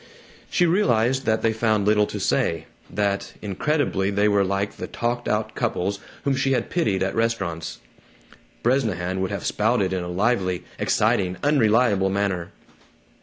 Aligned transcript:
She 0.49 0.65
realized 0.65 1.25
that 1.27 1.43
they 1.43 1.53
found 1.53 1.85
little 1.85 2.07
to 2.07 2.19
say; 2.19 2.65
that, 2.89 3.33
incredibly, 3.39 4.09
they 4.09 4.27
were 4.27 4.43
like 4.43 4.77
the 4.77 4.87
talked 4.87 5.27
out 5.27 5.53
couples 5.53 5.99
whom 6.23 6.35
she 6.35 6.53
had 6.53 6.71
pitied 6.71 7.03
at 7.03 7.13
restaurants. 7.13 7.77
Bresnahan 8.63 9.21
would 9.21 9.29
have 9.29 9.45
spouted 9.45 9.93
in 9.93 10.03
a 10.03 10.07
lively, 10.09 10.63
exciting, 10.79 11.37
unreliable 11.43 12.09
manner. 12.09 12.51